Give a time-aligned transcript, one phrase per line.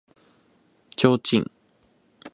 [0.97, 1.45] 提灯